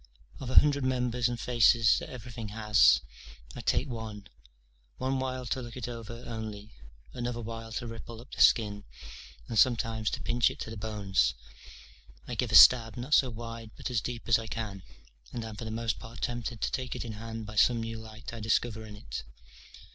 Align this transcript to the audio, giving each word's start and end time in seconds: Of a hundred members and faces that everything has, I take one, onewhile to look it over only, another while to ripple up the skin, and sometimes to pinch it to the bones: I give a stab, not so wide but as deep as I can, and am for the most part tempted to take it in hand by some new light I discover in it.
Of 0.39 0.49
a 0.49 0.55
hundred 0.55 0.83
members 0.83 1.29
and 1.29 1.39
faces 1.39 1.99
that 1.99 2.09
everything 2.09 2.47
has, 2.47 3.01
I 3.55 3.61
take 3.61 3.87
one, 3.87 4.25
onewhile 4.99 5.45
to 5.51 5.61
look 5.61 5.77
it 5.77 5.87
over 5.87 6.23
only, 6.25 6.73
another 7.13 7.39
while 7.39 7.71
to 7.73 7.85
ripple 7.85 8.19
up 8.19 8.31
the 8.33 8.41
skin, 8.41 8.83
and 9.47 9.59
sometimes 9.59 10.09
to 10.09 10.21
pinch 10.23 10.49
it 10.49 10.59
to 10.61 10.71
the 10.71 10.75
bones: 10.75 11.35
I 12.27 12.33
give 12.33 12.51
a 12.51 12.55
stab, 12.55 12.97
not 12.97 13.13
so 13.13 13.29
wide 13.29 13.69
but 13.77 13.91
as 13.91 14.01
deep 14.01 14.27
as 14.27 14.39
I 14.39 14.47
can, 14.47 14.81
and 15.31 15.45
am 15.45 15.55
for 15.55 15.65
the 15.65 15.69
most 15.69 15.99
part 15.99 16.23
tempted 16.23 16.61
to 16.61 16.71
take 16.71 16.95
it 16.95 17.05
in 17.05 17.13
hand 17.13 17.45
by 17.45 17.55
some 17.55 17.79
new 17.83 17.99
light 17.99 18.33
I 18.33 18.39
discover 18.39 18.87
in 18.87 18.95
it. 18.95 19.23